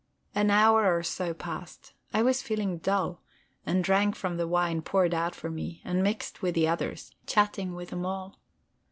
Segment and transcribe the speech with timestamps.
[0.33, 2.17] An hour or so passed by.
[2.17, 3.21] I was feeling dull,
[3.67, 7.75] and drank from the wine poured out for me, and mixed with the others, chatting
[7.75, 8.39] with them all.